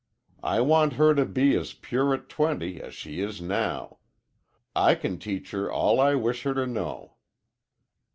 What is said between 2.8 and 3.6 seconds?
as she is